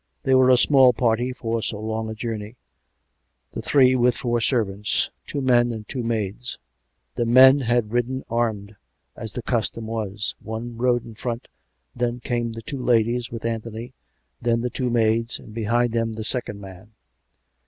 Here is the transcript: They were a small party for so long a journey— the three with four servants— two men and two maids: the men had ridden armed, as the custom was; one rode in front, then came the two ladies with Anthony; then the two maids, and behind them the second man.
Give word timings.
They 0.23 0.33
were 0.33 0.49
a 0.49 0.57
small 0.57 0.93
party 0.93 1.31
for 1.31 1.61
so 1.61 1.79
long 1.79 2.09
a 2.09 2.15
journey— 2.15 2.55
the 3.53 3.61
three 3.61 3.95
with 3.95 4.15
four 4.15 4.41
servants— 4.41 5.11
two 5.27 5.41
men 5.41 5.71
and 5.71 5.87
two 5.87 6.01
maids: 6.01 6.57
the 7.13 7.25
men 7.27 7.59
had 7.59 7.91
ridden 7.91 8.23
armed, 8.27 8.77
as 9.15 9.33
the 9.33 9.43
custom 9.43 9.85
was; 9.85 10.33
one 10.39 10.75
rode 10.75 11.05
in 11.05 11.13
front, 11.13 11.49
then 11.95 12.19
came 12.19 12.53
the 12.53 12.63
two 12.63 12.81
ladies 12.81 13.29
with 13.29 13.45
Anthony; 13.45 13.93
then 14.41 14.61
the 14.61 14.71
two 14.71 14.89
maids, 14.89 15.37
and 15.37 15.53
behind 15.53 15.93
them 15.93 16.13
the 16.13 16.23
second 16.23 16.59
man. 16.59 16.93